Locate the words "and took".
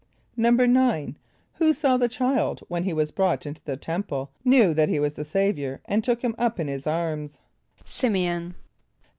5.85-6.23